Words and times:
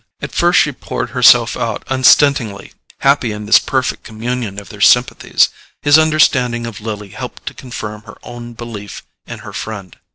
At 0.19 0.31
first 0.31 0.59
she 0.61 0.71
poured 0.71 1.11
herself 1.11 1.55
out 1.55 1.83
unstintingly, 1.87 2.73
happy 3.01 3.31
in 3.31 3.45
this 3.45 3.59
perfect 3.59 4.01
communion 4.03 4.57
of 4.59 4.69
their 4.69 4.81
sympathies. 4.81 5.49
His 5.83 5.99
understanding 5.99 6.65
of 6.65 6.81
Lily 6.81 7.09
helped 7.09 7.45
to 7.45 7.53
confirm 7.53 8.01
her 8.05 8.17
own 8.23 8.53
belief 8.53 9.03
in 9.27 9.41
her 9.45 9.53
friend. 9.53 9.95